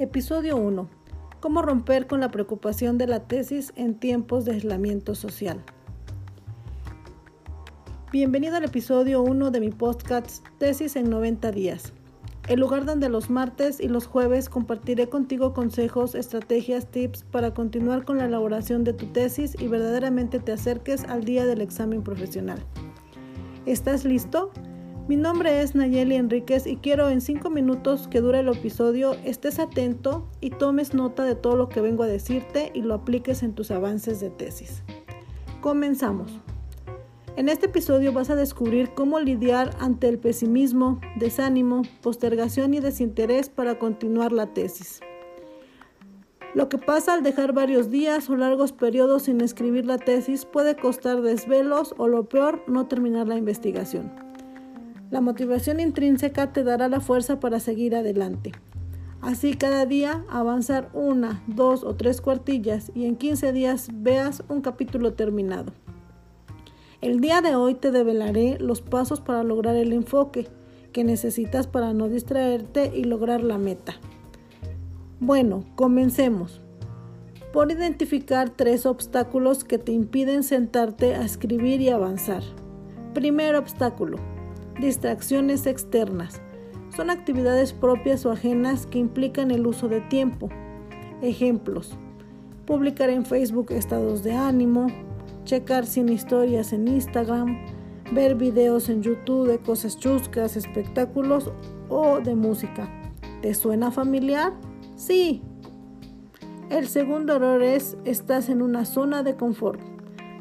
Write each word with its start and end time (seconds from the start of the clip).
Episodio 0.00 0.56
1. 0.56 0.88
¿Cómo 1.40 1.60
romper 1.60 2.06
con 2.06 2.20
la 2.20 2.30
preocupación 2.30 2.98
de 2.98 3.08
la 3.08 3.26
tesis 3.26 3.72
en 3.74 3.98
tiempos 3.98 4.44
de 4.44 4.52
aislamiento 4.52 5.16
social? 5.16 5.60
Bienvenido 8.12 8.54
al 8.54 8.62
episodio 8.62 9.22
1 9.22 9.50
de 9.50 9.58
mi 9.58 9.70
podcast 9.70 10.46
Tesis 10.58 10.94
en 10.94 11.10
90 11.10 11.50
días, 11.50 11.92
el 12.46 12.60
lugar 12.60 12.84
donde 12.84 13.08
los 13.08 13.28
martes 13.28 13.80
y 13.80 13.88
los 13.88 14.06
jueves 14.06 14.48
compartiré 14.48 15.08
contigo 15.08 15.52
consejos, 15.52 16.14
estrategias, 16.14 16.86
tips 16.86 17.24
para 17.24 17.52
continuar 17.52 18.04
con 18.04 18.18
la 18.18 18.26
elaboración 18.26 18.84
de 18.84 18.92
tu 18.92 19.06
tesis 19.06 19.56
y 19.58 19.66
verdaderamente 19.66 20.38
te 20.38 20.52
acerques 20.52 21.02
al 21.06 21.24
día 21.24 21.44
del 21.44 21.60
examen 21.60 22.04
profesional. 22.04 22.64
¿Estás 23.66 24.04
listo? 24.04 24.52
Mi 25.08 25.16
nombre 25.16 25.62
es 25.62 25.74
Nayeli 25.74 26.16
Enríquez 26.16 26.66
y 26.66 26.76
quiero 26.76 27.08
en 27.08 27.22
cinco 27.22 27.48
minutos 27.48 28.08
que 28.08 28.20
dure 28.20 28.40
el 28.40 28.48
episodio 28.48 29.14
estés 29.24 29.58
atento 29.58 30.28
y 30.42 30.50
tomes 30.50 30.92
nota 30.92 31.24
de 31.24 31.34
todo 31.34 31.56
lo 31.56 31.70
que 31.70 31.80
vengo 31.80 32.02
a 32.02 32.06
decirte 32.06 32.70
y 32.74 32.82
lo 32.82 32.92
apliques 32.92 33.42
en 33.42 33.54
tus 33.54 33.70
avances 33.70 34.20
de 34.20 34.28
tesis. 34.28 34.82
Comenzamos. 35.62 36.30
En 37.36 37.48
este 37.48 37.66
episodio 37.66 38.12
vas 38.12 38.28
a 38.28 38.36
descubrir 38.36 38.90
cómo 38.92 39.18
lidiar 39.18 39.74
ante 39.80 40.10
el 40.10 40.18
pesimismo, 40.18 41.00
desánimo, 41.16 41.84
postergación 42.02 42.74
y 42.74 42.80
desinterés 42.80 43.48
para 43.48 43.78
continuar 43.78 44.32
la 44.32 44.52
tesis. 44.52 45.00
Lo 46.52 46.68
que 46.68 46.76
pasa 46.76 47.14
al 47.14 47.22
dejar 47.22 47.54
varios 47.54 47.88
días 47.90 48.28
o 48.28 48.36
largos 48.36 48.72
periodos 48.72 49.22
sin 49.22 49.40
escribir 49.40 49.86
la 49.86 49.96
tesis 49.96 50.44
puede 50.44 50.76
costar 50.76 51.22
desvelos 51.22 51.94
o 51.96 52.08
lo 52.08 52.28
peor, 52.28 52.62
no 52.66 52.88
terminar 52.88 53.26
la 53.26 53.38
investigación. 53.38 54.27
La 55.10 55.22
motivación 55.22 55.80
intrínseca 55.80 56.52
te 56.52 56.64
dará 56.64 56.88
la 56.88 57.00
fuerza 57.00 57.40
para 57.40 57.60
seguir 57.60 57.96
adelante. 57.96 58.52
Así 59.22 59.54
cada 59.54 59.86
día 59.86 60.22
avanzar 60.28 60.90
una, 60.92 61.42
dos 61.46 61.82
o 61.82 61.96
tres 61.96 62.20
cuartillas 62.20 62.92
y 62.94 63.06
en 63.06 63.16
15 63.16 63.52
días 63.52 63.88
veas 63.94 64.42
un 64.48 64.60
capítulo 64.60 65.14
terminado. 65.14 65.72
El 67.00 67.20
día 67.20 67.40
de 67.40 67.54
hoy 67.54 67.74
te 67.74 67.90
develaré 67.90 68.58
los 68.60 68.82
pasos 68.82 69.22
para 69.22 69.42
lograr 69.44 69.76
el 69.76 69.94
enfoque 69.94 70.48
que 70.92 71.04
necesitas 71.04 71.66
para 71.66 71.94
no 71.94 72.08
distraerte 72.08 72.92
y 72.94 73.04
lograr 73.04 73.42
la 73.42 73.56
meta. 73.56 73.94
Bueno, 75.20 75.64
comencemos. 75.74 76.60
Por 77.52 77.72
identificar 77.72 78.50
tres 78.50 78.84
obstáculos 78.84 79.64
que 79.64 79.78
te 79.78 79.92
impiden 79.92 80.42
sentarte 80.42 81.14
a 81.14 81.24
escribir 81.24 81.80
y 81.80 81.88
avanzar. 81.88 82.42
Primer 83.14 83.56
obstáculo, 83.56 84.18
Distracciones 84.80 85.66
externas. 85.66 86.40
Son 86.94 87.10
actividades 87.10 87.72
propias 87.72 88.24
o 88.24 88.30
ajenas 88.30 88.86
que 88.86 88.98
implican 88.98 89.50
el 89.50 89.66
uso 89.66 89.88
de 89.88 90.00
tiempo. 90.02 90.48
Ejemplos. 91.20 91.98
Publicar 92.64 93.10
en 93.10 93.26
Facebook 93.26 93.72
estados 93.72 94.22
de 94.22 94.34
ánimo, 94.34 94.86
checar 95.44 95.84
sin 95.84 96.08
historias 96.08 96.72
en 96.72 96.86
Instagram, 96.86 97.58
ver 98.12 98.36
videos 98.36 98.88
en 98.88 99.02
YouTube 99.02 99.48
de 99.48 99.58
cosas 99.58 99.98
chuscas, 99.98 100.56
espectáculos 100.56 101.50
o 101.88 102.20
de 102.20 102.36
música. 102.36 102.88
¿Te 103.42 103.54
suena 103.54 103.90
familiar? 103.90 104.52
Sí. 104.94 105.42
El 106.70 106.86
segundo 106.86 107.34
error 107.34 107.64
es 107.64 107.96
estás 108.04 108.48
en 108.48 108.62
una 108.62 108.84
zona 108.84 109.24
de 109.24 109.34
confort. 109.34 109.80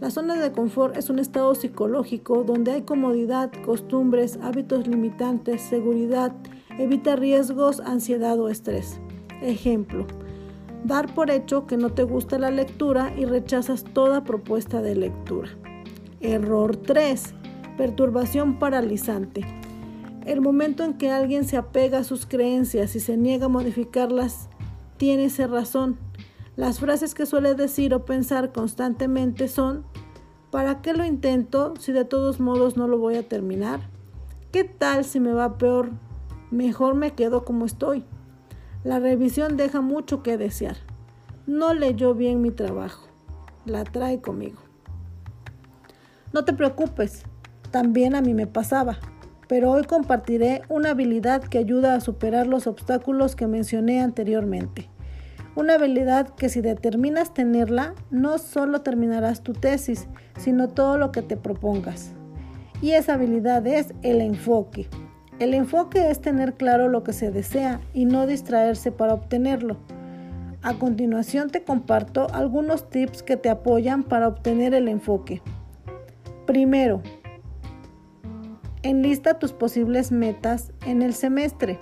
La 0.00 0.10
zona 0.10 0.34
de 0.36 0.52
confort 0.52 0.94
es 0.96 1.08
un 1.08 1.18
estado 1.18 1.54
psicológico 1.54 2.44
donde 2.44 2.72
hay 2.72 2.82
comodidad, 2.82 3.50
costumbres, 3.64 4.38
hábitos 4.42 4.86
limitantes, 4.86 5.62
seguridad, 5.62 6.32
evita 6.78 7.16
riesgos, 7.16 7.80
ansiedad 7.80 8.38
o 8.38 8.50
estrés. 8.50 9.00
Ejemplo, 9.40 10.06
dar 10.84 11.14
por 11.14 11.30
hecho 11.30 11.66
que 11.66 11.78
no 11.78 11.94
te 11.94 12.02
gusta 12.02 12.38
la 12.38 12.50
lectura 12.50 13.14
y 13.16 13.24
rechazas 13.24 13.84
toda 13.84 14.24
propuesta 14.24 14.82
de 14.82 14.96
lectura. 14.96 15.48
Error 16.20 16.76
3. 16.76 17.34
Perturbación 17.78 18.58
paralizante. 18.58 19.46
El 20.26 20.42
momento 20.42 20.84
en 20.84 20.94
que 20.94 21.10
alguien 21.10 21.44
se 21.44 21.56
apega 21.56 21.98
a 21.98 22.04
sus 22.04 22.26
creencias 22.26 22.96
y 22.96 23.00
se 23.00 23.16
niega 23.16 23.46
a 23.46 23.48
modificarlas, 23.48 24.50
tiene 24.98 25.26
esa 25.26 25.46
razón. 25.46 25.98
Las 26.56 26.80
frases 26.80 27.14
que 27.14 27.26
suele 27.26 27.54
decir 27.54 27.92
o 27.92 28.06
pensar 28.06 28.50
constantemente 28.50 29.46
son, 29.46 29.84
¿para 30.50 30.80
qué 30.80 30.94
lo 30.94 31.04
intento 31.04 31.74
si 31.78 31.92
de 31.92 32.06
todos 32.06 32.40
modos 32.40 32.78
no 32.78 32.88
lo 32.88 32.96
voy 32.96 33.16
a 33.16 33.28
terminar? 33.28 33.80
¿Qué 34.52 34.64
tal 34.64 35.04
si 35.04 35.20
me 35.20 35.34
va 35.34 35.58
peor? 35.58 35.90
Mejor 36.50 36.94
me 36.94 37.12
quedo 37.12 37.44
como 37.44 37.66
estoy. 37.66 38.06
La 38.84 38.98
revisión 38.98 39.58
deja 39.58 39.82
mucho 39.82 40.22
que 40.22 40.38
desear. 40.38 40.78
No 41.46 41.74
leyó 41.74 42.14
bien 42.14 42.40
mi 42.40 42.50
trabajo. 42.50 43.06
La 43.66 43.84
trae 43.84 44.22
conmigo. 44.22 44.62
No 46.32 46.46
te 46.46 46.54
preocupes, 46.54 47.24
también 47.70 48.14
a 48.14 48.22
mí 48.22 48.32
me 48.32 48.46
pasaba, 48.46 48.98
pero 49.46 49.72
hoy 49.72 49.84
compartiré 49.84 50.62
una 50.70 50.90
habilidad 50.90 51.42
que 51.42 51.58
ayuda 51.58 51.94
a 51.94 52.00
superar 52.00 52.46
los 52.46 52.66
obstáculos 52.66 53.36
que 53.36 53.46
mencioné 53.46 54.00
anteriormente. 54.00 54.88
Una 55.56 55.76
habilidad 55.76 56.28
que 56.28 56.50
si 56.50 56.60
determinas 56.60 57.32
tenerla, 57.32 57.94
no 58.10 58.36
solo 58.36 58.82
terminarás 58.82 59.42
tu 59.42 59.54
tesis, 59.54 60.06
sino 60.38 60.68
todo 60.68 60.98
lo 60.98 61.12
que 61.12 61.22
te 61.22 61.38
propongas. 61.38 62.12
Y 62.82 62.90
esa 62.90 63.14
habilidad 63.14 63.66
es 63.66 63.94
el 64.02 64.20
enfoque. 64.20 64.86
El 65.38 65.54
enfoque 65.54 66.10
es 66.10 66.20
tener 66.20 66.54
claro 66.54 66.88
lo 66.88 67.02
que 67.02 67.14
se 67.14 67.30
desea 67.30 67.80
y 67.94 68.04
no 68.04 68.26
distraerse 68.26 68.92
para 68.92 69.14
obtenerlo. 69.14 69.78
A 70.60 70.74
continuación 70.74 71.48
te 71.48 71.62
comparto 71.62 72.26
algunos 72.34 72.90
tips 72.90 73.22
que 73.22 73.38
te 73.38 73.48
apoyan 73.48 74.02
para 74.02 74.28
obtener 74.28 74.74
el 74.74 74.88
enfoque. 74.88 75.40
Primero, 76.46 77.00
enlista 78.82 79.38
tus 79.38 79.54
posibles 79.54 80.12
metas 80.12 80.72
en 80.84 81.00
el 81.00 81.14
semestre. 81.14 81.78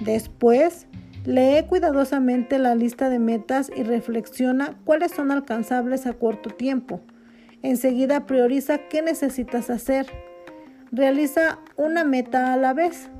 Después, 0.00 0.88
Lee 1.26 1.66
cuidadosamente 1.68 2.58
la 2.58 2.74
lista 2.74 3.10
de 3.10 3.18
metas 3.18 3.70
y 3.76 3.82
reflexiona 3.82 4.78
cuáles 4.86 5.12
son 5.12 5.30
alcanzables 5.30 6.06
a 6.06 6.14
corto 6.14 6.48
tiempo. 6.48 7.02
Enseguida 7.62 8.24
prioriza 8.24 8.78
qué 8.88 9.02
necesitas 9.02 9.68
hacer. 9.68 10.06
Realiza 10.90 11.58
una 11.76 12.04
meta 12.04 12.54
a 12.54 12.56
la 12.56 12.72
vez. 12.72 13.10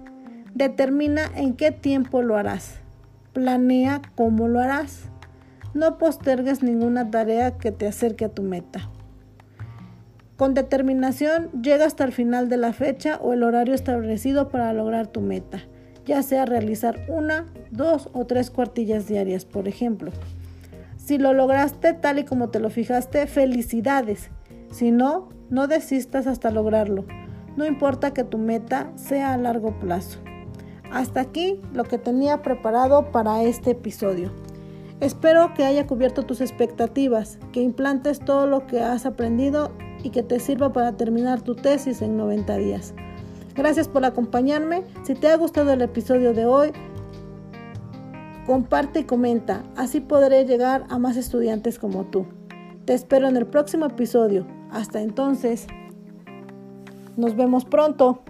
Determina 0.54 1.30
en 1.36 1.54
qué 1.54 1.72
tiempo 1.72 2.22
lo 2.22 2.38
harás. 2.38 2.80
Planea 3.34 4.00
cómo 4.14 4.48
lo 4.48 4.60
harás. 4.60 5.10
No 5.74 5.98
postergues 5.98 6.62
ninguna 6.62 7.10
tarea 7.10 7.58
que 7.58 7.70
te 7.70 7.86
acerque 7.86 8.24
a 8.24 8.30
tu 8.30 8.42
meta. 8.42 8.88
Con 10.38 10.54
determinación 10.54 11.50
llega 11.52 11.84
hasta 11.84 12.04
el 12.04 12.12
final 12.12 12.48
de 12.48 12.56
la 12.56 12.72
fecha 12.72 13.18
o 13.20 13.34
el 13.34 13.42
horario 13.42 13.74
establecido 13.74 14.48
para 14.48 14.72
lograr 14.72 15.06
tu 15.06 15.20
meta 15.20 15.60
ya 16.06 16.22
sea 16.22 16.46
realizar 16.46 17.04
una, 17.08 17.46
dos 17.70 18.08
o 18.12 18.26
tres 18.26 18.50
cuartillas 18.50 19.06
diarias, 19.06 19.44
por 19.44 19.68
ejemplo. 19.68 20.12
Si 20.96 21.18
lo 21.18 21.32
lograste 21.32 21.92
tal 21.92 22.18
y 22.18 22.24
como 22.24 22.50
te 22.50 22.60
lo 22.60 22.70
fijaste, 22.70 23.26
felicidades. 23.26 24.30
Si 24.70 24.90
no, 24.90 25.28
no 25.48 25.66
desistas 25.66 26.26
hasta 26.26 26.50
lograrlo. 26.50 27.04
No 27.56 27.66
importa 27.66 28.12
que 28.12 28.24
tu 28.24 28.38
meta 28.38 28.92
sea 28.94 29.32
a 29.32 29.36
largo 29.36 29.78
plazo. 29.80 30.20
Hasta 30.92 31.20
aquí 31.20 31.60
lo 31.72 31.84
que 31.84 31.98
tenía 31.98 32.42
preparado 32.42 33.10
para 33.10 33.42
este 33.42 33.72
episodio. 33.72 34.30
Espero 35.00 35.54
que 35.54 35.64
haya 35.64 35.86
cubierto 35.86 36.24
tus 36.24 36.40
expectativas, 36.40 37.38
que 37.52 37.62
implantes 37.62 38.20
todo 38.20 38.46
lo 38.46 38.66
que 38.66 38.80
has 38.80 39.06
aprendido 39.06 39.72
y 40.02 40.10
que 40.10 40.22
te 40.22 40.40
sirva 40.40 40.72
para 40.72 40.96
terminar 40.96 41.40
tu 41.40 41.54
tesis 41.54 42.02
en 42.02 42.16
90 42.16 42.56
días. 42.56 42.94
Gracias 43.60 43.88
por 43.88 44.06
acompañarme. 44.06 44.84
Si 45.02 45.14
te 45.14 45.28
ha 45.28 45.36
gustado 45.36 45.74
el 45.74 45.82
episodio 45.82 46.32
de 46.32 46.46
hoy, 46.46 46.72
comparte 48.46 49.00
y 49.00 49.04
comenta. 49.04 49.64
Así 49.76 50.00
podré 50.00 50.46
llegar 50.46 50.86
a 50.88 50.98
más 50.98 51.18
estudiantes 51.18 51.78
como 51.78 52.04
tú. 52.06 52.24
Te 52.86 52.94
espero 52.94 53.28
en 53.28 53.36
el 53.36 53.46
próximo 53.46 53.84
episodio. 53.84 54.46
Hasta 54.70 55.02
entonces, 55.02 55.66
nos 57.18 57.36
vemos 57.36 57.66
pronto. 57.66 58.22